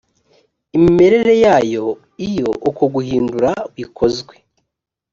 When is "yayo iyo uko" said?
1.45-2.83